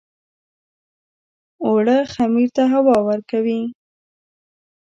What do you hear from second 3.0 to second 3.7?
ورکوي